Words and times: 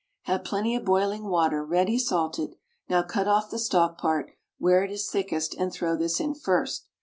Have 0.23 0.43
plenty 0.43 0.75
of 0.75 0.83
boiling 0.83 1.25
water 1.27 1.63
ready 1.63 1.99
salted, 1.99 2.55
now 2.89 3.03
cut 3.03 3.27
off 3.27 3.51
the 3.51 3.59
stalk 3.59 3.99
part 3.99 4.31
where 4.57 4.83
it 4.83 4.89
is 4.89 5.07
thickest 5.07 5.53
and 5.53 5.71
throw 5.71 5.95
this 5.95 6.19
in 6.19 6.33
first. 6.33 6.87